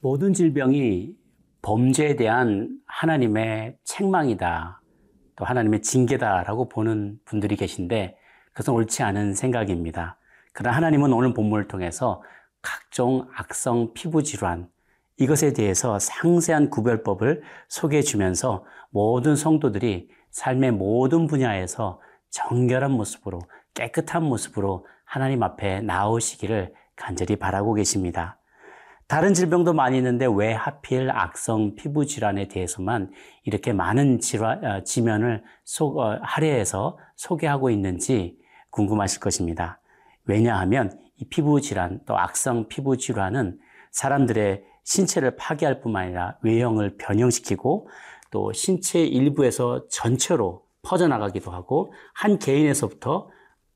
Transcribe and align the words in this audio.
모든 0.00 0.32
질병이 0.32 1.16
범죄에 1.60 2.14
대한 2.14 2.78
하나님의 2.86 3.78
책망이다. 3.82 4.80
또 5.34 5.44
하나님의 5.44 5.82
징계다라고 5.82 6.68
보는 6.68 7.18
분들이 7.24 7.56
계신데 7.56 8.16
그것은 8.52 8.74
옳지 8.74 9.02
않은 9.02 9.34
생각입니다. 9.34 10.16
그러나 10.52 10.76
하나님은 10.76 11.12
오늘 11.12 11.34
본문을 11.34 11.66
통해서 11.66 12.22
각종 12.62 13.26
악성 13.34 13.92
피부 13.92 14.22
질환 14.22 14.68
이것에 15.16 15.52
대해서 15.52 15.98
상세한 15.98 16.70
구별법을 16.70 17.42
소개해 17.66 18.02
주면서 18.02 18.64
모든 18.90 19.34
성도들이 19.34 20.10
삶의 20.30 20.72
모든 20.72 21.26
분야에서 21.26 22.00
정결한 22.30 22.92
모습으로 22.92 23.40
깨끗한 23.74 24.22
모습으로 24.22 24.86
하나님 25.04 25.42
앞에 25.42 25.80
나오시기를 25.80 26.72
간절히 26.94 27.34
바라고 27.34 27.74
계십니다. 27.74 28.37
다른 29.08 29.32
질병도 29.32 29.72
많이 29.72 29.96
있는데 29.96 30.26
왜 30.30 30.52
하필 30.52 31.10
악성 31.10 31.74
피부 31.76 32.04
질환에 32.04 32.46
대해서만 32.48 33.10
이렇게 33.42 33.72
많은 33.72 34.20
질환, 34.20 34.62
어, 34.62 34.84
지면을 34.84 35.42
소, 35.64 35.98
어, 35.98 36.18
할애해서 36.20 36.98
소개하고 37.16 37.70
있는지 37.70 38.36
궁금하실 38.68 39.20
것입니다. 39.20 39.80
왜냐하면 40.26 41.00
이 41.16 41.24
피부 41.26 41.62
질환 41.62 42.00
또 42.04 42.18
악성 42.18 42.68
피부 42.68 42.98
질환은 42.98 43.58
사람들의 43.92 44.62
신체를 44.84 45.36
파괴할 45.36 45.80
뿐만 45.80 46.04
아니라 46.04 46.36
외형을 46.42 46.98
변형시키고 46.98 47.88
또 48.30 48.52
신체 48.52 49.02
일부에서 49.02 49.88
전체로 49.88 50.64
퍼져나가기도 50.82 51.50
하고 51.50 51.94
한 52.12 52.38
개인에서부터 52.38 53.30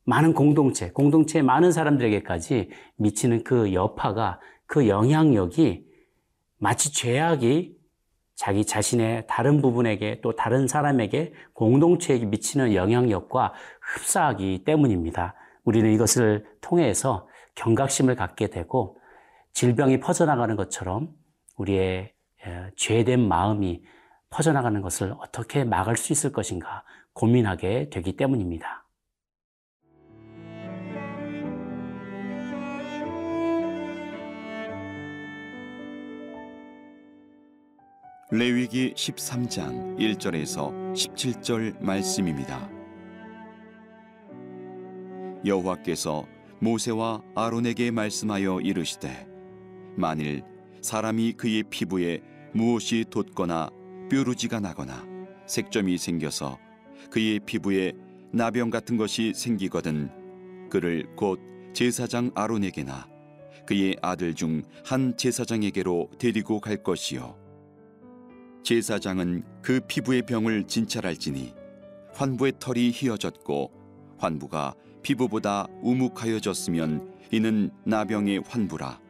많은 0.05 0.35
공동체, 0.35 0.91
공동체의 0.91 1.42
많은 1.42 1.73
사람들에게까지 1.73 2.69
미치는 2.97 3.45
그 3.45 3.73
여파가 3.73 4.41
그 4.73 4.89
영향력이 4.89 5.84
마치 6.56 6.95
죄악이 6.95 7.77
자기 8.34 8.65
자신의 8.65 9.27
다른 9.27 9.61
부분에게 9.61 10.23
또 10.23 10.34
다른 10.34 10.67
사람에게 10.67 11.34
공동체에게 11.53 12.25
미치는 12.25 12.75
영향력과 12.75 13.53
흡사하기 13.83 14.64
때문입니다. 14.64 15.34
우리는 15.64 15.92
이것을 15.92 16.47
통해서 16.62 17.29
경각심을 17.55 18.17
갖게 18.17 18.47
되고 18.47 18.97
질병이 19.53 20.01
퍼져나가는 20.01 20.56
것처럼 20.56 21.11
우리의 21.59 22.14
죄된 22.77 23.20
마음이 23.29 23.84
퍼져나가는 24.31 24.81
것을 24.81 25.14
어떻게 25.19 25.64
막을 25.64 25.98
수 25.98 26.14
있을 26.14 26.33
것인가 26.33 26.83
고민하게 27.12 27.91
되기 27.91 28.17
때문입니다. 28.17 28.82
레위기 38.35 38.95
13장 38.95 39.99
1절에서 39.99 40.95
17절 40.95 41.79
말씀입니다. 41.83 42.67
여호와께서 45.45 46.25
모세와 46.59 47.21
아론에게 47.35 47.91
말씀하여 47.91 48.61
이르시되 48.61 49.27
만일 49.98 50.45
사람이 50.81 51.35
그의 51.35 51.63
피부에 51.65 52.23
무엇이 52.55 53.05
돋거나 53.11 53.69
뾰루지가 54.11 54.61
나거나 54.61 55.05
색점이 55.47 55.98
생겨서 55.98 56.59
그의 57.11 57.39
피부에 57.39 57.92
나병 58.33 58.71
같은 58.71 58.97
것이 58.97 59.35
생기거든 59.35 60.71
그를 60.71 61.07
곧 61.17 61.39
제사장 61.75 62.31
아론에게나 62.35 63.11
그의 63.67 63.98
아들 64.01 64.35
중 64.35 64.63
한 64.87 65.19
제사장에게로 65.19 66.13
데리고 66.19 66.61
갈 66.61 66.83
것이요 66.83 67.42
제사장은 68.62 69.42
그 69.61 69.80
피부의 69.80 70.23
병을 70.23 70.68
진찰할지니 70.68 71.52
환부의 72.14 72.55
털이 72.61 72.92
휘어졌고 72.92 73.73
환부가 74.18 74.74
피부보다 75.02 75.67
우묵하여졌으면 75.83 77.12
이는 77.33 77.70
나병의 77.84 78.45
환부라. 78.46 79.00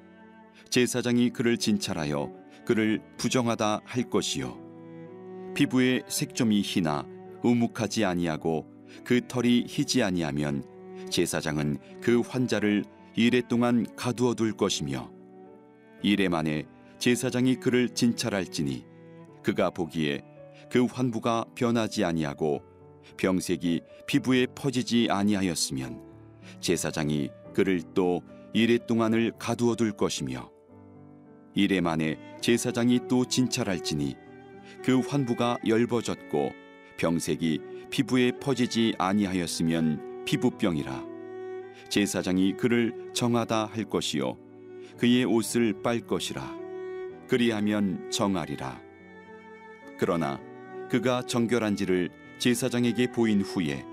제사장이 0.71 1.31
그를 1.31 1.59
진찰하여 1.59 2.33
그를 2.65 3.03
부정하다 3.19 3.83
할 3.85 4.09
것이요. 4.09 4.57
피부에 5.55 6.03
색점이 6.09 6.63
희나 6.63 7.07
우묵하지 7.43 8.07
아니하고 8.07 8.67
그 9.05 9.21
털이 9.29 9.67
희지 9.69 10.03
아니하면 10.03 10.65
제사장은 11.11 11.77
그 12.01 12.21
환자를 12.21 12.85
이래 13.17 13.43
동안 13.47 13.85
가두어 13.97 14.35
둘 14.35 14.53
것이며 14.53 15.11
이래 16.03 16.29
만에 16.29 16.65
제사장이 16.99 17.57
그를 17.57 17.91
진찰할지니 17.91 18.92
그가 19.43 19.71
보기에 19.71 20.23
그 20.71 20.85
환부가 20.85 21.45
변하지 21.55 22.05
아니하고 22.05 22.63
병색이 23.17 23.83
피부에 24.07 24.47
퍼지지 24.55 25.09
아니하였으면 25.11 26.01
제사장이 26.61 27.31
그를 27.55 27.83
또 27.95 28.23
이래 28.53 28.79
동안을 28.79 29.33
가두어 29.39 29.77
둘 29.77 29.93
것이며 29.93 30.51
이래 31.55 31.81
만에 31.81 32.17
제사장이 32.41 33.01
또 33.09 33.25
진찰할지니 33.25 34.17
그 34.85 35.01
환부가 35.01 35.59
엷어졌고 35.67 36.53
병색이 36.97 37.61
피부에 37.91 38.33
퍼지지 38.41 38.95
아니하였으면 38.99 40.25
피부병이라 40.25 41.05
제사장이 41.89 42.57
그를 42.57 43.11
정하다 43.13 43.67
할 43.67 43.85
것이요 43.85 44.39
그의 44.97 45.25
옷을 45.25 45.83
빨 45.83 46.01
것이라 46.01 46.57
그리하면 47.29 48.11
정하리라 48.11 48.92
그러나 50.03 50.41
그가 50.91 51.23
정결한지를 51.23 52.11
제사장에게 52.39 53.13
보인 53.13 53.41
후에 53.41 53.85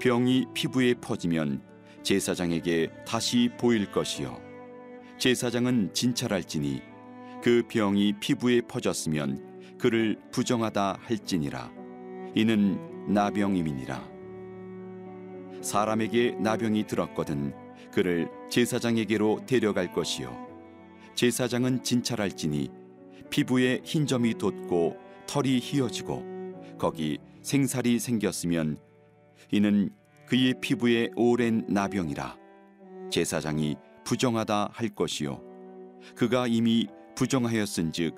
병이 0.00 0.46
피부에 0.54 0.94
퍼지면 0.94 1.62
제사장에게 2.02 2.90
다시 3.06 3.48
보일 3.60 3.92
것이요. 3.92 4.40
제사장은 5.18 5.94
진찰할지니 5.94 6.82
그 7.44 7.62
병이 7.68 8.14
피부에 8.18 8.62
퍼졌으면 8.62 9.78
그를 9.78 10.18
부정하다 10.32 10.98
할지니라. 11.00 11.70
이는 12.34 12.80
나병임이니라. 13.14 14.02
사람에게 15.60 16.38
나병이 16.40 16.88
들었거든 16.88 17.54
그를 17.92 18.28
제사장에게로 18.50 19.42
데려갈 19.46 19.92
것이요. 19.92 20.44
제사장은 21.14 21.84
진찰할지니 21.84 22.68
피부에 23.30 23.80
흰 23.84 24.08
점이 24.08 24.34
돋고 24.34 25.01
털이 25.32 25.60
휘어지고 25.60 26.22
거기 26.76 27.18
생살이 27.40 27.98
생겼으면 27.98 28.76
이는 29.50 29.88
그의 30.26 30.52
피부에 30.60 31.08
오랜 31.16 31.64
나병이라 31.68 32.36
제사장이 33.10 33.76
부정하다 34.04 34.68
할 34.74 34.90
것이요. 34.90 35.42
그가 36.16 36.46
이미 36.48 36.86
부정하였은즉 37.16 38.14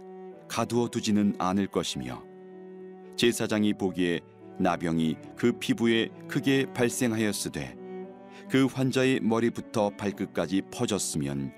가두어 0.49 0.88
두지는 0.88 1.37
않을 1.38 1.69
것이며 1.69 2.21
제사장이 3.15 3.75
보기에 3.75 4.19
나병이 4.59 5.17
그 5.37 5.53
피부에 5.53 6.09
크게 6.27 6.67
발생하였으되 6.75 7.77
그 8.50 8.67
환자의 8.67 9.21
머리부터 9.21 9.91
발끝까지 9.91 10.62
퍼졌으면 10.73 11.53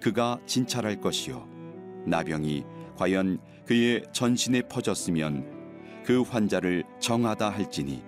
그가 0.00 0.40
진찰할 0.46 1.00
것이요. 1.00 1.46
나병이 2.06 2.64
과연 2.96 3.38
그의 3.70 4.02
전신에 4.10 4.62
퍼졌으면 4.62 6.02
그 6.04 6.22
환자를 6.22 6.82
정하다 6.98 7.50
할지니 7.50 8.02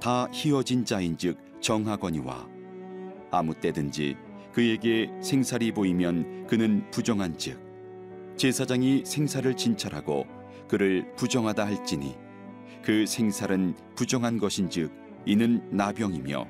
다 0.00 0.26
희어진 0.32 0.86
자인즉 0.86 1.36
정하거니와 1.60 2.48
아무 3.30 3.52
때든지 3.52 4.16
그에게 4.54 5.10
생살이 5.20 5.72
보이면 5.72 6.46
그는 6.46 6.90
부정한즉 6.92 7.60
제사장이 8.38 9.02
생살을 9.04 9.54
진찰하고 9.54 10.24
그를 10.66 11.14
부정하다 11.14 11.66
할지니 11.66 12.16
그 12.82 13.04
생살은 13.04 13.74
부정한 13.96 14.38
것인즉 14.38 14.90
이는 15.26 15.60
나병이며 15.76 16.48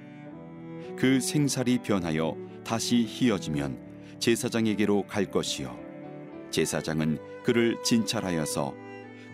그 0.96 1.18
생살이 1.20 1.78
변하여 1.78 2.36
다시 2.62 3.04
희어지면 3.08 3.76
제사장에게로 4.20 5.08
갈 5.08 5.28
것이요 5.28 5.89
제사장은 6.50 7.18
그를 7.42 7.82
진찰하여서 7.82 8.74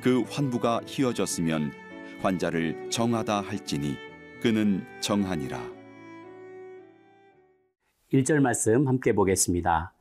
그 0.02 0.22
환부가 0.30 0.80
희어졌으면 0.86 1.72
환자를 2.20 2.90
정하다 2.90 3.40
할지니 3.40 3.96
그는 4.42 4.84
정하니라 5.00 5.60
1절 8.12 8.40
말씀 8.40 8.86
함께 8.86 9.12
보겠습니다. 9.12 9.92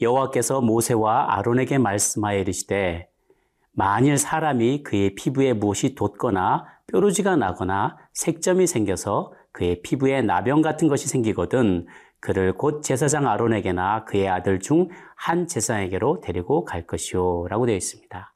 여호와께서 0.00 0.60
모세와 0.60 1.36
아론에게 1.36 1.78
말씀하여 1.78 2.40
이르시되 2.40 3.08
만일 3.72 4.18
사람이 4.18 4.82
그의 4.82 5.14
피부에 5.14 5.52
무엇이 5.52 5.94
돋거나 5.94 6.66
뾰루지가 6.86 7.36
나거나 7.36 7.96
색점이 8.12 8.66
생겨서 8.66 9.32
그의 9.52 9.82
피부에 9.82 10.22
나병 10.22 10.62
같은 10.62 10.88
것이 10.88 11.08
생기거든 11.08 11.86
그를 12.26 12.52
곧 12.54 12.82
제사장 12.82 13.28
아론에게나 13.28 14.04
그의 14.04 14.28
아들 14.28 14.58
중 14.58 14.88
한 15.16 15.46
제사장에게로 15.48 16.20
데리고 16.20 16.64
갈 16.64 16.86
것이요 16.86 17.46
라고 17.48 17.66
되어 17.66 17.74
있습니다. 17.74 18.34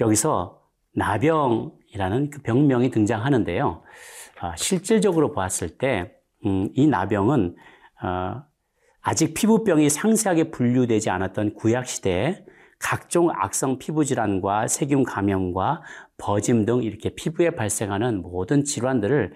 여기서 0.00 0.62
나병이라는 0.94 2.30
그 2.30 2.42
병명이 2.42 2.90
등장하는데요. 2.90 3.82
어, 4.42 4.52
실질적으로 4.56 5.32
보았을 5.32 5.78
때, 5.78 6.12
음, 6.44 6.68
이 6.74 6.86
나병은 6.86 7.56
어, 8.02 8.42
아직 9.00 9.32
피부병이 9.34 9.88
상세하게 9.88 10.50
분류되지 10.50 11.08
않았던 11.08 11.54
구약 11.54 11.86
시대에 11.86 12.44
각종 12.78 13.30
악성 13.30 13.78
피부 13.78 14.04
질환과 14.04 14.68
세균 14.68 15.04
감염과 15.04 15.82
버짐 16.18 16.66
등 16.66 16.82
이렇게 16.82 17.14
피부에 17.14 17.50
발생하는 17.50 18.20
모든 18.20 18.64
질환들을 18.64 19.32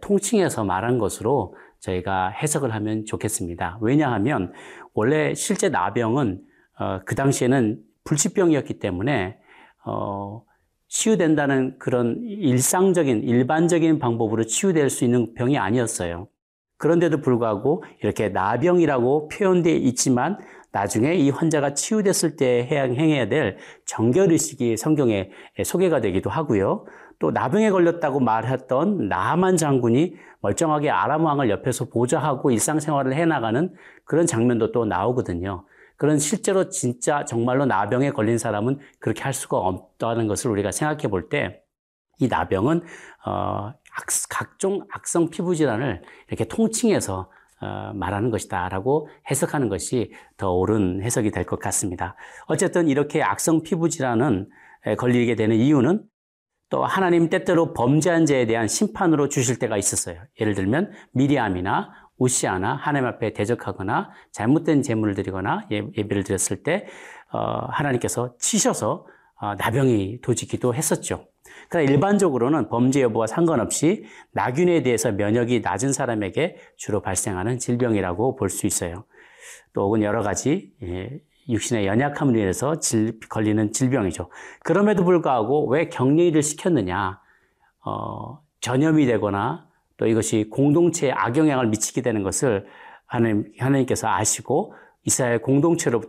통칭해서 0.00 0.64
말한 0.64 0.98
것으로 0.98 1.54
저희가 1.80 2.28
해석을 2.28 2.72
하면 2.74 3.04
좋겠습니다. 3.04 3.78
왜냐하면 3.80 4.52
원래 4.94 5.34
실제 5.34 5.68
나병은 5.68 6.40
어, 6.78 7.00
그 7.04 7.14
당시에는 7.14 7.80
불치병이었기 8.04 8.78
때문에 8.78 9.38
어, 9.84 10.44
치유된다는 10.88 11.78
그런 11.78 12.20
일상적인 12.22 13.22
일반적인 13.22 13.98
방법으로 13.98 14.44
치유될 14.44 14.90
수 14.90 15.04
있는 15.04 15.34
병이 15.34 15.58
아니었어요. 15.58 16.28
그런데도 16.78 17.20
불구하고 17.20 17.84
이렇게 18.02 18.30
나병이라고 18.30 19.28
표현되어 19.28 19.74
있지만 19.74 20.38
나중에 20.72 21.14
이 21.14 21.30
환자가 21.30 21.74
치유됐을 21.74 22.36
때 22.36 22.66
행해야 22.70 23.28
될 23.28 23.58
정결의식이 23.86 24.76
성경에 24.76 25.30
소개가 25.64 26.00
되기도 26.00 26.30
하고요. 26.30 26.86
또 27.20 27.30
나병에 27.30 27.70
걸렸다고 27.70 28.18
말했던 28.18 29.08
나만 29.08 29.56
장군이 29.56 30.16
멀쩡하게 30.40 30.90
아람 30.90 31.24
왕을 31.24 31.50
옆에서 31.50 31.84
보좌하고 31.90 32.50
일상생활을 32.50 33.14
해나가는 33.14 33.72
그런 34.04 34.26
장면도 34.26 34.72
또 34.72 34.84
나오거든요. 34.86 35.64
그런 35.96 36.18
실제로 36.18 36.68
진짜 36.70 37.24
정말로 37.24 37.66
나병에 37.66 38.10
걸린 38.10 38.38
사람은 38.38 38.80
그렇게 38.98 39.22
할 39.22 39.32
수가 39.34 39.58
없다는 39.58 40.26
것을 40.26 40.50
우리가 40.50 40.72
생각해 40.72 41.08
볼 41.08 41.28
때 41.28 41.62
이 42.20 42.28
나병은 42.28 42.82
어, 43.26 43.72
각종 44.28 44.86
악성 44.92 45.30
피부 45.30 45.54
질환을 45.54 46.02
이렇게 46.28 46.44
통칭해서 46.44 47.30
어, 47.62 47.92
말하는 47.94 48.30
것이다라고 48.30 49.08
해석하는 49.30 49.68
것이 49.68 50.12
더 50.36 50.52
옳은 50.52 51.02
해석이 51.02 51.30
될 51.30 51.44
것 51.44 51.58
같습니다. 51.60 52.14
어쨌든 52.46 52.88
이렇게 52.88 53.22
악성 53.22 53.62
피부 53.62 53.88
질환은 53.88 54.48
걸리게 54.98 55.34
되는 55.34 55.56
이유는 55.56 56.02
또 56.70 56.84
하나님 56.84 57.28
때때로 57.28 57.74
범죄한 57.74 58.26
자에 58.26 58.46
대한 58.46 58.68
심판으로 58.68 59.28
주실 59.28 59.58
때가 59.58 59.76
있었어요. 59.76 60.22
예를 60.40 60.54
들면 60.54 60.92
미리암이나 61.12 61.90
우시아나 62.16 62.76
하나님 62.76 63.08
앞에 63.08 63.32
대적하거나 63.32 64.10
잘못된 64.30 64.82
제물을 64.82 65.14
드리거나 65.14 65.66
예, 65.72 65.82
예배를 65.96 66.22
드렸을 66.24 66.62
때 66.62 66.86
어, 67.32 67.66
하나님께서 67.70 68.34
치셔서 68.38 69.06
어, 69.40 69.54
나병이 69.56 70.20
도지기도 70.20 70.74
했었죠. 70.74 71.26
그러나 71.68 71.90
일반적으로는 71.90 72.68
범죄 72.68 73.00
여부와 73.02 73.26
상관없이 73.26 74.04
나균에 74.32 74.82
대해서 74.82 75.12
면역이 75.12 75.60
낮은 75.60 75.92
사람에게 75.92 76.56
주로 76.76 77.00
발생하는 77.00 77.58
질병이라고 77.58 78.36
볼 78.36 78.48
수 78.50 78.66
있어요. 78.66 79.04
또 79.72 79.82
혹은 79.86 80.02
여러 80.02 80.22
가지 80.22 80.72
예, 80.82 81.20
육신의 81.48 81.86
연약함으로 81.86 82.38
인해서 82.38 82.78
질, 82.78 83.18
걸리는 83.28 83.72
질병이죠. 83.72 84.28
그럼에도 84.62 85.04
불구하고 85.04 85.66
왜 85.68 85.88
격리를 85.88 86.40
시켰느냐? 86.42 87.20
어, 87.84 88.40
전염이 88.60 89.06
되거나 89.06 89.68
또 89.96 90.06
이것이 90.06 90.48
공동체에 90.50 91.12
악영향을 91.12 91.68
미치게 91.68 92.02
되는 92.02 92.22
것을 92.22 92.66
하나님, 93.06 93.52
하나님께서 93.58 94.08
아시고 94.08 94.74
이스라엘 95.04 95.40
공동체를 95.40 96.00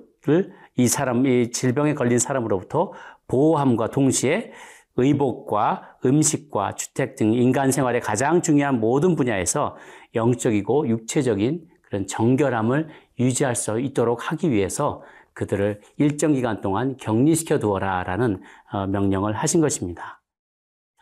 이 0.75 0.87
사람, 0.87 1.25
이 1.25 1.51
질병에 1.51 1.93
걸린 1.93 2.19
사람으로부터 2.19 2.93
보호함과 3.27 3.89
동시에 3.89 4.51
의복과 4.97 5.97
음식과 6.05 6.75
주택 6.75 7.15
등 7.15 7.33
인간 7.33 7.71
생활의 7.71 8.01
가장 8.01 8.41
중요한 8.41 8.79
모든 8.79 9.15
분야에서 9.15 9.77
영적이고 10.15 10.89
육체적인 10.89 11.65
그런 11.81 12.07
정결함을 12.07 12.89
유지할 13.21 13.55
수 13.55 13.79
있도록 13.79 14.31
하기 14.31 14.51
위해서 14.51 15.03
그들을 15.33 15.81
일정 15.97 16.33
기간 16.33 16.61
동안 16.61 16.97
격리시켜 16.97 17.59
두어라라는 17.59 18.41
어, 18.71 18.87
명령을 18.87 19.33
하신 19.33 19.61
것입니다. 19.61 20.21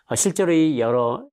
어, 0.05 0.15
실제로 0.15 0.51
이 0.51 0.79
여러 0.79 1.25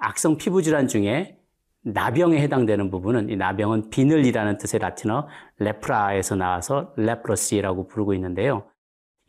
악성 0.00 0.36
피부 0.36 0.62
질환 0.62 0.88
중에 0.88 1.38
나병에 1.84 2.40
해당되는 2.40 2.90
부분은 2.90 3.30
이 3.30 3.36
나병은 3.36 3.90
비늘이라는 3.90 4.58
뜻의 4.58 4.80
라틴어 4.80 5.28
레프라에서 5.58 6.36
나와서 6.36 6.92
레프로시라고 6.96 7.88
부르고 7.88 8.14
있는데요. 8.14 8.64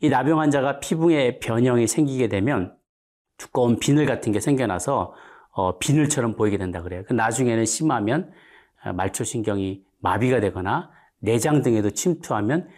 이 0.00 0.08
나병 0.08 0.40
환자가 0.40 0.80
피부에 0.80 1.38
변형이 1.38 1.86
생기게 1.86 2.28
되면 2.28 2.76
두꺼운 3.38 3.78
비늘 3.78 4.06
같은 4.06 4.32
게 4.32 4.40
생겨나서 4.40 5.14
어, 5.50 5.78
비늘처럼 5.78 6.36
보이게 6.36 6.58
된다 6.58 6.82
그래요. 6.82 7.02
그 7.06 7.12
나중에는 7.12 7.64
심하면 7.64 8.32
말초신경이 8.92 9.82
마비가 10.00 10.40
되거나 10.40 10.90
내장 11.24 11.62
등에도 11.62 11.90
침투하면 11.90 12.68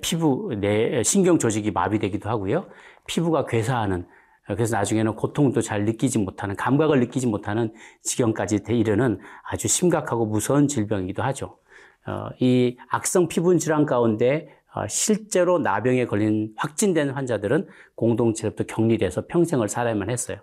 피부 0.00 0.54
내 0.60 1.02
신경 1.02 1.38
조직이 1.38 1.70
마비되기도 1.70 2.28
하고요. 2.28 2.66
피부가 3.06 3.46
괴사하는 3.46 4.06
그래서 4.46 4.76
나중에는 4.76 5.14
고통도 5.14 5.62
잘 5.62 5.84
느끼지 5.84 6.18
못하는 6.18 6.54
감각을 6.54 7.00
느끼지 7.00 7.26
못하는 7.26 7.72
지경까지 8.02 8.60
이르는 8.68 9.18
아주 9.42 9.68
심각하고 9.68 10.26
무서운 10.26 10.68
질병이기도 10.68 11.22
하죠. 11.22 11.56
어, 12.06 12.28
이 12.38 12.76
악성 12.90 13.28
피부 13.28 13.56
질환 13.56 13.86
가운데 13.86 14.48
어, 14.74 14.86
실제로 14.86 15.58
나병에 15.58 16.04
걸린 16.06 16.52
확진된 16.56 17.10
환자들은 17.10 17.68
공동체로부터 17.94 18.64
격리돼서 18.64 19.26
평생을 19.26 19.68
살아야만 19.68 20.10
했어요. 20.10 20.38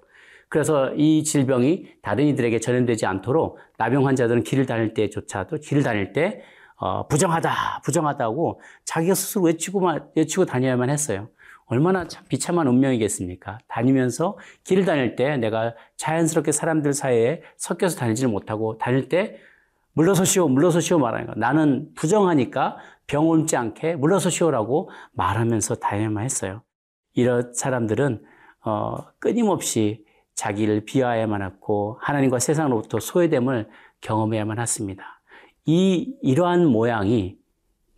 그래서 0.50 0.94
이 0.96 1.24
질병이 1.24 1.86
다른 2.02 2.26
이들에게 2.26 2.60
전염되지 2.60 3.06
않도록 3.06 3.60
나병 3.78 4.08
환자들은 4.08 4.44
길을 4.44 4.66
다닐 4.66 4.94
때조차도 4.94 5.58
길을 5.58 5.84
다닐 5.84 6.12
때 6.12 6.42
어, 6.82 7.06
부정하다, 7.08 7.82
부정하다고 7.84 8.60
자기가 8.86 9.14
스스로 9.14 9.44
외치고, 9.44 9.88
외치고 10.16 10.46
다녀야만 10.46 10.90
했어요. 10.90 11.30
얼마나 11.66 12.08
참 12.08 12.26
비참한 12.28 12.68
운명이겠습니까? 12.68 13.60
다니면서 13.68 14.38
길을 14.64 14.84
다닐 14.86 15.16
때 15.16 15.38
내가 15.38 15.76
자연스럽게 15.98 16.52
사람들 16.52 16.94
사이에 16.94 17.44
섞여서 17.58 17.98
다니지를 17.98 18.32
못하고 18.32 18.80
다닐 18.80 19.10
때 19.10 19.38
물러서시오, 19.94 20.48
물러서시오 20.48 20.98
말하는 20.98 21.28
거. 21.28 21.34
나는 21.36 21.94
부정하니까 21.94 22.78
병 23.06 23.30
옮지 23.30 23.56
않게 23.56 23.96
물러서시오라고 23.98 24.90
말하면서 25.12 25.76
다녀야만 25.76 26.24
했어요. 26.24 26.64
이런 27.14 27.54
사람들은 27.54 28.24
어, 28.66 28.98
끊임없이 29.20 30.04
자기를 30.34 30.86
비하해야만 30.86 31.44
했고 31.44 32.00
하나님과 32.02 32.40
세상으로부터 32.40 33.00
소외됨을 33.00 33.70
경험해야만 34.02 34.58
했습니다. 34.58 35.21
이 35.66 36.16
이러한 36.22 36.66
모양이 36.66 37.38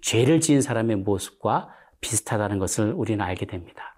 죄를 0.01 0.41
지은 0.41 0.61
사람의 0.61 0.97
모습과 0.97 1.69
비슷하다는 2.01 2.59
것을 2.59 2.91
우리는 2.93 3.23
알게 3.23 3.45
됩니다. 3.45 3.95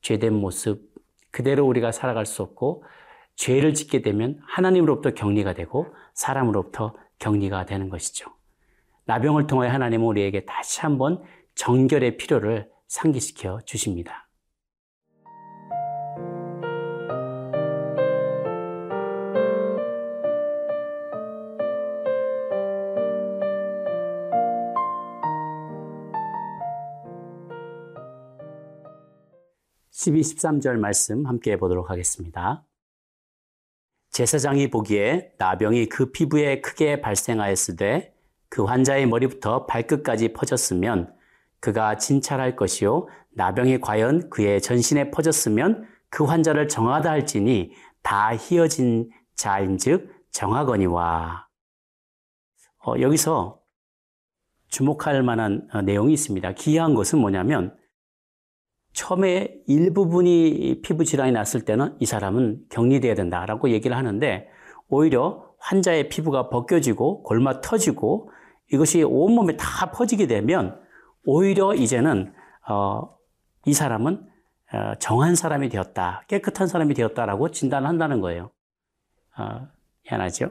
죄된 0.00 0.32
모습 0.32 0.92
그대로 1.30 1.66
우리가 1.66 1.90
살아갈 1.90 2.26
수 2.26 2.42
없고 2.42 2.84
죄를 3.34 3.74
짓게 3.74 4.02
되면 4.02 4.38
하나님으로부터 4.46 5.14
격리가 5.14 5.54
되고 5.54 5.94
사람으로부터 6.14 6.94
격리가 7.18 7.66
되는 7.66 7.88
것이죠. 7.88 8.30
나병을 9.06 9.46
통해 9.46 9.68
하나님은 9.68 10.06
우리에게 10.06 10.44
다시 10.44 10.80
한번 10.80 11.22
정결의 11.54 12.16
필요를 12.16 12.70
상기시켜 12.86 13.60
주십니다. 13.64 14.28
12, 30.04 30.20
13절 30.20 30.78
말씀 30.78 31.26
함께 31.26 31.56
보도록 31.56 31.88
하겠습니다. 31.88 32.66
제사장이 34.10 34.68
보기에 34.68 35.32
나병이 35.38 35.86
그 35.86 36.10
피부에 36.10 36.60
크게 36.60 37.00
발생하였으되 37.00 38.12
그 38.48 38.64
환자의 38.64 39.06
머리부터 39.06 39.66
발끝까지 39.66 40.32
퍼졌으면 40.32 41.14
그가 41.60 41.98
진찰할 41.98 42.56
것이요 42.56 43.06
나병이 43.30 43.78
과연 43.78 44.28
그의 44.28 44.60
전신에 44.60 45.12
퍼졌으면 45.12 45.86
그 46.10 46.24
환자를 46.24 46.66
정하다 46.66 47.08
할지니 47.08 47.70
다 48.02 48.34
희어진 48.34 49.08
자인즉 49.36 50.12
정하거니와 50.32 51.46
어, 52.84 52.94
여기서 53.00 53.60
주목할 54.66 55.22
만한 55.22 55.68
어, 55.72 55.80
내용이 55.80 56.12
있습니다. 56.12 56.54
기이한 56.54 56.94
것은 56.94 57.20
뭐냐면 57.20 57.80
처음에 58.92 59.54
일부분이 59.66 60.80
피부 60.82 61.04
질환이 61.04 61.32
났을 61.32 61.64
때는 61.64 61.96
이 61.98 62.06
사람은 62.06 62.66
격리돼야 62.70 63.14
된다라고 63.14 63.70
얘기를 63.70 63.96
하는데 63.96 64.48
오히려 64.88 65.50
환자의 65.58 66.08
피부가 66.08 66.48
벗겨지고 66.50 67.22
골마 67.22 67.60
터지고 67.60 68.30
이것이 68.72 69.02
온몸에 69.02 69.56
다 69.56 69.90
퍼지게 69.90 70.26
되면 70.26 70.80
오히려 71.24 71.74
이제는 71.74 72.32
어, 72.68 73.16
이 73.66 73.72
사람은 73.72 74.28
어, 74.72 74.94
정한 74.98 75.34
사람이 75.34 75.68
되었다, 75.68 76.24
깨끗한 76.28 76.66
사람이 76.66 76.94
되었다라고 76.94 77.50
진단한다는 77.50 78.20
거예요. 78.20 78.50
어, 79.38 79.68
희한하죠? 80.04 80.50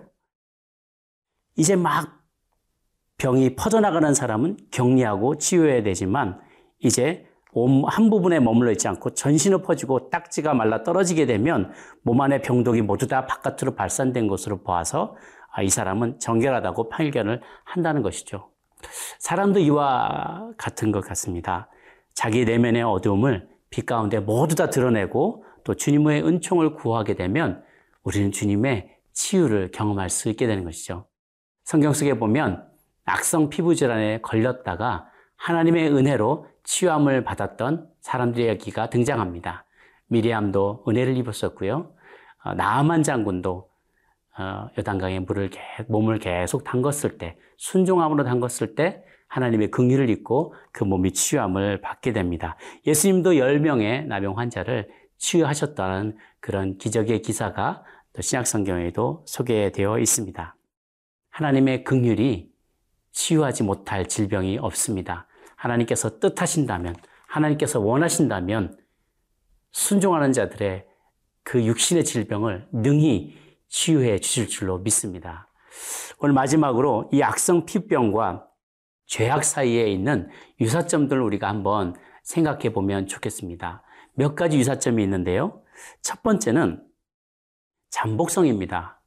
이제 1.56 1.76
막 1.76 2.22
병이 3.18 3.56
퍼져나가는 3.56 4.14
사람은 4.14 4.58
격리하고 4.72 5.38
치유해야 5.38 5.84
되지만 5.84 6.40
이제 6.80 7.28
몸 7.54 7.86
한 7.86 8.10
부분에 8.10 8.40
머물러 8.40 8.72
있지 8.72 8.88
않고 8.88 9.12
전신을 9.12 9.62
퍼지고 9.62 10.10
딱지가 10.10 10.54
말라 10.54 10.84
떨어지게 10.84 11.26
되면 11.26 11.72
몸 12.02 12.22
안의 12.22 12.42
병독이 12.42 12.82
모두 12.82 13.08
다 13.08 13.26
바깥으로 13.26 13.76
발산된 13.76 14.28
것으로 14.28 14.62
보아서 14.62 15.16
아, 15.52 15.62
이 15.62 15.70
사람은 15.70 16.20
정결하다고 16.20 16.90
판결을 16.90 17.42
한다는 17.66 18.02
것이죠. 18.02 18.50
사람도 19.20 19.60
이와 19.60 20.52
같은 20.58 20.92
것 20.92 21.02
같습니다. 21.06 21.70
자기 22.14 22.46
내면의 22.46 22.84
어두움을 22.84 23.50
빛 23.70 23.86
가운데 23.86 24.20
모두 24.20 24.56
다 24.56 24.70
드러내고 24.70 25.44
또 25.64 25.76
주님의 25.76 26.26
은총을 26.26 26.74
구하게 26.74 27.16
되면 27.16 27.64
우리는 28.04 28.32
주님의 28.32 28.98
치유를 29.14 29.72
경험할 29.72 30.10
수 30.10 30.30
있게 30.30 30.48
되는 30.48 30.64
것이죠. 30.64 31.06
성경 31.64 31.94
속에 31.94 32.18
보면 32.18 32.68
악성 33.06 33.50
피부 33.50 33.76
질환에 33.76 34.22
걸렸다가 34.22 35.08
하나님의 35.38 35.92
은혜로 35.92 36.48
치유함을 36.64 37.24
받았던 37.24 37.90
사람들의 38.02 38.46
이야기가 38.48 38.90
등장합니다. 38.90 39.66
미리암도 40.08 40.86
은혜를 40.88 41.18
입었었고요. 41.18 41.94
어, 42.44 42.54
나아만 42.54 43.04
장군도 43.04 43.70
어, 44.38 44.70
요단강에 44.78 45.20
물을 45.20 45.50
몸을 45.88 46.20
계속 46.20 46.64
담궜을 46.64 47.18
때 47.18 47.38
순종함으로 47.58 48.24
담궜을 48.24 48.76
때 48.76 49.04
하나님의 49.28 49.72
긍휼을 49.72 50.10
입고 50.10 50.54
그 50.72 50.84
몸이 50.84 51.14
치유함을 51.14 51.82
받게 51.82 52.12
됩니다. 52.12 52.58
예수님도 52.86 53.32
10명의 53.34 54.06
나병 54.06 54.38
환자를 54.38 54.90
치유하셨다는 55.18 56.18
그런 56.40 56.78
기적의 56.78 57.22
기사가 57.22 57.84
또 58.14 58.22
신약 58.22 58.46
성경에도 58.46 59.24
소개되어 59.26 60.00
있습니다. 60.00 60.56
하나님의 61.30 61.84
긍휼이 61.86 62.50
치유하지 63.12 63.64
못할 63.64 64.08
질병이 64.08 64.58
없습니다. 64.58 65.28
하나님께서 65.62 66.20
뜻하신다면, 66.20 66.96
하나님께서 67.28 67.80
원하신다면 67.80 68.78
순종하는 69.72 70.34
자들의 70.34 70.86
그 71.44 71.64
육신의 71.64 72.04
질병을 72.04 72.68
능히 72.72 73.38
치유해 73.70 74.20
주실 74.20 74.48
줄로 74.48 74.80
믿습니다. 74.80 75.48
오늘 76.20 76.34
마지막으로 76.34 77.10
이 77.14 77.22
악성 77.22 77.66
피부병과 77.66 78.48
죄악 79.06 79.44
사이에 79.44 79.88
있는 79.88 80.30
유사점들을 80.60 81.22
우리가 81.22 81.48
한번 81.48 81.96
생각해 82.24 82.74
보면 82.74 83.08
좋겠습니다. 83.08 83.84
몇 84.14 84.36
가지 84.36 84.58
유사점이 84.58 85.02
있는데요. 85.04 85.62
첫 86.02 86.22
번째는 86.22 86.84
잠복성입니다. 87.90 89.02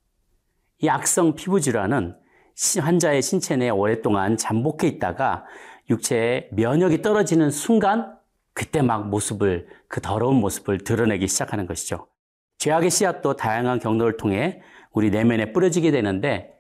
이 0.79 0.89
악성 0.89 1.35
피부 1.35 1.61
질환은 1.61 2.17
환자의 2.81 3.23
신체 3.23 3.57
내에 3.57 3.71
오랫동안 3.71 4.37
잠복해 4.37 4.87
있다가 4.87 5.45
육체의 5.91 6.49
면역이 6.53 7.03
떨어지는 7.03 7.51
순간 7.51 8.17
그때 8.53 8.83
막 8.83 9.09
모습을 9.09 9.69
그 9.89 10.01
더러운 10.01 10.37
모습을 10.37 10.79
드러내기 10.79 11.29
시작하는 11.29 11.67
것이죠. 11.67 12.07
죄악의 12.59 12.91
씨앗도 12.91 13.37
다양한 13.37 13.81
경로를 13.81 14.17
통해 14.17 14.63
우리 14.93 15.11
내면에 15.11 15.53
뿌려지게 15.53 15.91
되는데 15.91 16.55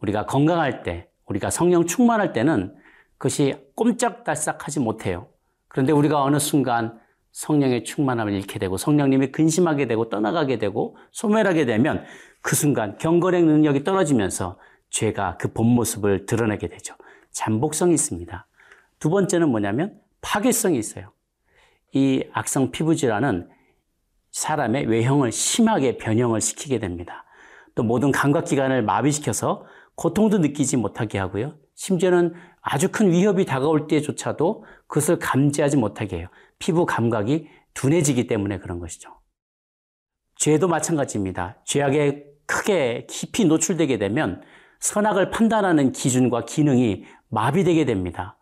우리가 0.00 0.26
건강할 0.26 0.82
때, 0.82 1.08
우리가 1.26 1.50
성령 1.50 1.86
충만할 1.86 2.32
때는 2.32 2.74
그것이 3.18 3.54
꼼짝달싹하지 3.76 4.80
못해요. 4.80 5.28
그런데 5.68 5.92
우리가 5.92 6.22
어느 6.22 6.38
순간 6.38 6.98
성령의 7.32 7.84
충만함을 7.84 8.32
잃게 8.32 8.58
되고 8.58 8.76
성령님이 8.76 9.32
근심하게 9.32 9.86
되고 9.86 10.08
떠나가게 10.08 10.58
되고 10.58 10.96
소멸하게 11.10 11.66
되면 11.66 12.04
그 12.42 12.54
순간 12.54 12.96
경건의 12.98 13.42
능력이 13.42 13.84
떨어지면서 13.84 14.58
죄가 14.90 15.36
그 15.38 15.48
본 15.48 15.66
모습을 15.68 16.26
드러내게 16.26 16.68
되죠. 16.68 16.94
잠복성이 17.32 17.94
있습니다. 17.94 18.46
두 19.04 19.10
번째는 19.10 19.50
뭐냐면 19.50 20.00
파괴성이 20.22 20.78
있어요. 20.78 21.12
이 21.92 22.24
악성 22.32 22.70
피부 22.70 22.96
질환은 22.96 23.50
사람의 24.30 24.86
외형을 24.86 25.30
심하게 25.30 25.98
변형을 25.98 26.40
시키게 26.40 26.78
됩니다. 26.78 27.26
또 27.74 27.82
모든 27.82 28.10
감각기관을 28.10 28.80
마비시켜서 28.80 29.66
고통도 29.94 30.38
느끼지 30.38 30.78
못하게 30.78 31.18
하고요. 31.18 31.54
심지어는 31.74 32.32
아주 32.62 32.90
큰 32.90 33.10
위협이 33.10 33.44
다가올 33.44 33.88
때조차도 33.88 34.64
그것을 34.86 35.18
감지하지 35.18 35.76
못하게 35.76 36.20
해요. 36.20 36.28
피부 36.58 36.86
감각이 36.86 37.46
둔해지기 37.74 38.26
때문에 38.26 38.58
그런 38.58 38.78
것이죠. 38.78 39.10
죄도 40.36 40.66
마찬가지입니다. 40.66 41.58
죄악에 41.66 42.24
크게 42.46 43.06
깊이 43.10 43.44
노출되게 43.44 43.98
되면 43.98 44.40
선악을 44.80 45.30
판단하는 45.30 45.92
기준과 45.92 46.46
기능이 46.46 47.04
마비되게 47.28 47.84
됩니다. 47.84 48.38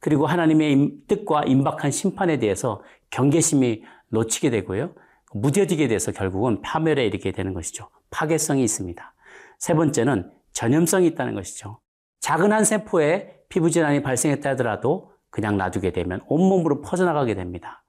그리고 0.00 0.26
하나님의 0.26 0.92
뜻과 1.08 1.44
임박한 1.44 1.90
심판에 1.90 2.38
대해서 2.38 2.82
경계심이 3.10 3.82
놓치게 4.08 4.50
되고요. 4.50 4.94
무뎌지게 5.34 5.88
돼서 5.88 6.12
결국은 6.12 6.62
파멸에 6.62 7.04
이르게 7.04 7.32
되는 7.32 7.52
것이죠. 7.52 7.88
파괴성이 8.10 8.62
있습니다. 8.64 9.14
세 9.58 9.74
번째는 9.74 10.30
전염성이 10.52 11.06
있다는 11.08 11.34
것이죠. 11.34 11.80
작은 12.20 12.52
한 12.52 12.64
세포에 12.64 13.38
피부 13.48 13.70
질환이 13.70 14.02
발생했다 14.02 14.50
하더라도 14.50 15.12
그냥 15.30 15.56
놔두게 15.56 15.92
되면 15.92 16.22
온몸으로 16.26 16.80
퍼져나가게 16.80 17.34
됩니다. 17.34 17.84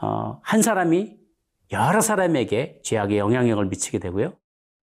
어, 0.00 0.40
한 0.42 0.62
사람이 0.62 1.16
여러 1.72 2.00
사람에게 2.00 2.80
죄악의 2.82 3.18
영향력을 3.18 3.64
미치게 3.66 3.98
되고요. 3.98 4.34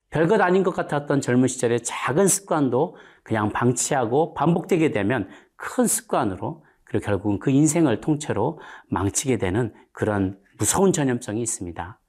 별것 0.10 0.42
아닌 0.42 0.64
것 0.64 0.72
같았던 0.72 1.22
젊은 1.22 1.48
시절의 1.48 1.84
작은 1.84 2.28
습관도 2.28 2.96
그냥 3.24 3.52
방치하고 3.52 4.34
반복되게 4.34 4.92
되면 4.92 5.30
큰 5.60 5.88
습관으로 5.88 6.64
그리고 6.86 7.06
결국은 7.06 7.38
그 7.38 7.52
인생을 7.52 8.02
통째로 8.02 8.60
망치게 8.88 9.38
되는 9.38 9.74
그런 9.92 10.40
무서운 10.58 10.94
전염성이 10.94 11.42
있습니다. 11.42 12.00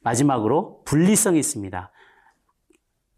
마지막으로 0.00 0.82
분리성이 0.84 1.38
있습니다. 1.38 1.90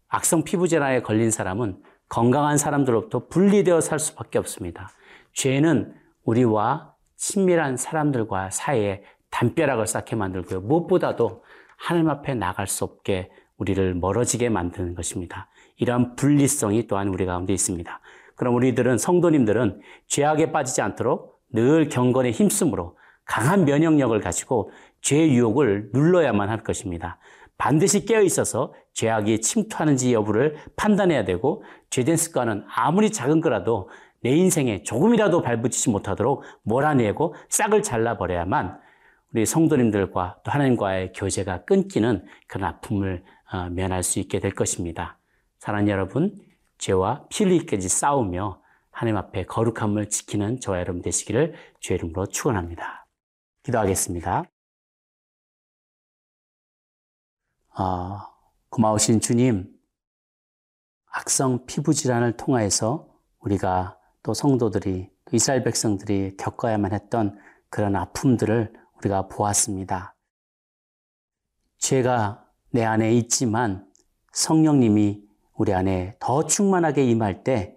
악성 0.07 0.43
피부 0.45 0.67
질환에 0.67 1.01
걸린 1.01 1.29
사람은 1.29 1.83
건강한 2.07 2.57
사람들로부터 2.57 3.27
분리되어 3.27 3.81
살 3.81 3.99
수밖에 3.99 4.39
없습니다. 4.39 4.89
죄는 5.33 5.93
우리와 6.23 6.93
친밀한 7.17 7.75
사람들과 7.75 8.49
사이에 8.49 9.03
담벼락을 9.29 9.85
쌓게 9.85 10.15
만들고요. 10.15 10.61
무엇보다도 10.61 11.43
하나님 11.77 12.09
앞에 12.09 12.35
나갈 12.35 12.67
수 12.67 12.85
없게 12.85 13.29
우리를 13.57 13.95
멀어지게 13.95 14.47
만드는 14.47 14.95
것입니다. 14.95 15.49
이러한 15.75 16.15
분리성이 16.15 16.87
또한 16.87 17.09
우리 17.09 17.25
가운데 17.25 17.53
있습니다. 17.53 17.99
그럼 18.37 18.55
우리들은 18.55 18.97
성도님들은 18.97 19.81
죄악에 20.07 20.53
빠지지 20.53 20.81
않도록 20.81 21.41
늘 21.51 21.89
경건에 21.89 22.31
힘쓰므로 22.31 22.97
강한 23.25 23.65
면역력을 23.65 24.17
가지고 24.21 24.71
죄의 25.01 25.35
유혹을 25.35 25.89
눌러야만 25.91 26.49
할 26.49 26.63
것입니다. 26.63 27.19
반드시 27.57 28.05
깨어 28.05 28.21
있어서 28.21 28.73
죄악이 28.93 29.41
침투하는지 29.41 30.13
여부를 30.13 30.55
판단해야 30.75 31.25
되고 31.25 31.63
죄된 31.89 32.15
습관은 32.15 32.63
아무리 32.73 33.11
작은 33.11 33.41
거라도 33.41 33.89
내 34.21 34.31
인생에 34.31 34.83
조금이라도 34.83 35.41
발붙이지 35.41 35.89
못하도록 35.89 36.43
몰아내고 36.63 37.35
싹을 37.49 37.81
잘라버려야만 37.81 38.79
우리 39.33 39.45
성도님들과 39.45 40.37
또 40.43 40.51
하나님과의 40.51 41.13
교제가 41.13 41.65
끊기는 41.65 42.23
그런 42.47 42.69
아픔을 42.69 43.23
어, 43.51 43.69
면할 43.69 44.03
수 44.03 44.19
있게 44.19 44.39
될 44.39 44.51
것입니다. 44.51 45.17
사랑하는 45.59 45.91
여러분, 45.91 46.35
죄와 46.77 47.27
피흘리기까지 47.29 47.89
싸우며 47.89 48.61
하나님 48.91 49.17
앞에 49.17 49.45
거룩함을 49.45 50.09
지키는 50.09 50.59
저와 50.59 50.79
여러분 50.79 51.01
되시기를 51.01 51.53
주의 51.79 51.97
이름으로 51.97 52.25
축원합니다. 52.27 53.07
기도하겠습니다. 53.63 54.43
아, 57.69 58.27
고마우신 58.69 59.19
주님, 59.19 59.71
악성 61.11 61.65
피부 61.65 61.93
질환을 61.93 62.37
통하여서 62.37 63.07
우리가 63.39 63.99
또 64.23 64.33
성도들이 64.33 65.09
또 65.25 65.35
이스라엘 65.35 65.63
백성들이 65.63 66.37
겪어야만 66.37 66.93
했던 66.93 67.37
그런 67.69 67.95
아픔들을 67.95 68.73
우리가 68.97 69.27
보았습니다. 69.27 70.15
죄가 71.77 72.45
내 72.71 72.83
안에 72.83 73.13
있지만 73.13 73.87
성령님이 74.31 75.23
우리 75.57 75.73
안에 75.73 76.15
더 76.19 76.45
충만하게 76.45 77.03
임할 77.03 77.43
때 77.43 77.75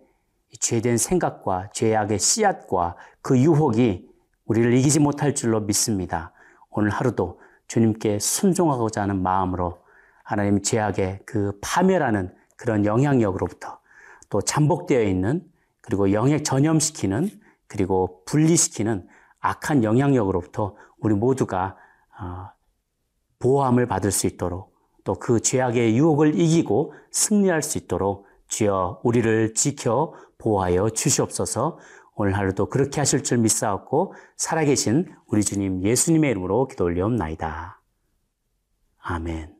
죄된 0.61 0.99
생각과 0.99 1.71
죄악의 1.73 2.19
씨앗과 2.19 2.97
그 3.23 3.39
유혹이 3.39 4.09
우리를 4.45 4.73
이기지 4.75 5.01
못할 5.01 5.35
줄로 5.35 5.61
믿습니다. 5.61 6.33
오늘 6.71 6.91
하루도 6.91 7.41
주님께 7.69 8.19
순종하고자 8.19 9.03
하는 9.03 9.23
마음으로 9.23 9.79
하나님 10.23 10.61
죄악의 10.61 11.21
그 11.25 11.59
파멸하는 11.63 12.35
그런 12.57 12.85
영향력으로부터 12.85 13.81
또 14.29 14.43
잠복되어 14.43 15.03
있는 15.03 15.43
그리고 15.81 16.13
영역 16.13 16.45
전염시키는 16.45 17.31
그리고 17.67 18.23
분리시키는 18.27 19.09
악한 19.41 19.85
영향력으로부터 19.85 20.77
우리 20.99 21.15
모두가 21.15 21.77
어, 22.21 22.51
보호함을 23.39 23.87
받을 23.87 24.11
수 24.13 24.27
있도록 24.27 24.75
또 25.05 25.15
그 25.15 25.41
죄악의 25.41 25.97
유혹을 25.97 26.39
이기고 26.39 26.95
승리할 27.11 27.63
수 27.63 27.79
있도록 27.79 28.27
주여 28.49 29.01
우리를 29.03 29.55
지켜 29.55 30.15
보호하여 30.39 30.91
주시옵소서 30.91 31.79
오늘 32.15 32.37
하루도 32.37 32.67
그렇게 32.67 33.01
하실 33.01 33.23
줄 33.23 33.39
믿사옵고 33.39 34.15
살아계신 34.37 35.15
우리 35.27 35.43
주님 35.43 35.83
예수님의 35.83 36.33
이름으로 36.33 36.69
기도 36.69 36.85
올려옵나이다. 36.85 37.81
아멘. 38.99 39.60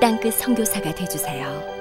땅끝 0.00 0.34
성교사가 0.34 0.94
되주세요 0.94 1.75